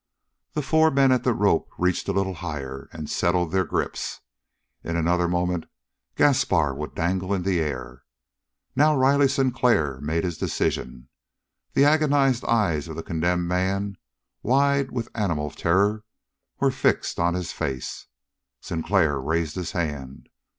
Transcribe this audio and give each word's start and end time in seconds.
The 0.53 0.63
four 0.63 0.89
men 0.89 1.11
at 1.11 1.23
the 1.23 1.31
rope 1.31 1.69
reached 1.77 2.07
a 2.07 2.11
little 2.11 2.33
higher 2.33 2.89
and 2.91 3.07
settled 3.07 3.51
their 3.51 3.63
grips. 3.63 4.21
In 4.83 4.95
another 4.95 5.27
moment 5.27 5.67
Gaspar 6.15 6.73
would 6.73 6.95
dangle 6.95 7.35
in 7.35 7.43
the 7.43 7.59
air. 7.59 8.01
Now 8.75 8.97
Riley 8.97 9.27
Sinclair 9.27 9.99
made 10.01 10.23
his 10.23 10.39
decision. 10.39 11.07
The 11.73 11.85
agonized 11.85 12.43
eyes 12.45 12.87
of 12.87 12.95
the 12.95 13.03
condemned 13.03 13.47
man, 13.47 13.95
wide 14.41 14.89
with 14.89 15.07
animal 15.13 15.51
terror, 15.51 16.03
were 16.59 16.71
fixed 16.71 17.19
on 17.19 17.35
his 17.35 17.51
face. 17.53 18.07
Sinclair 18.59 19.19
raised 19.21 19.53
his 19.53 19.73
hand. 19.73 20.29